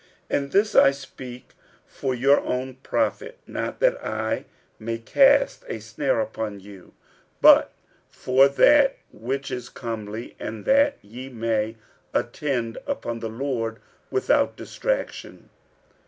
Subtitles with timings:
[0.31, 1.53] 46:007:035 And this I speak
[1.85, 4.45] for your own profit; not that I
[4.79, 6.95] may cast a snare upon you,
[7.39, 7.71] but
[8.09, 11.75] for that which is comely, and that ye may
[12.15, 13.77] attend upon the Lord
[14.09, 15.51] without distraction.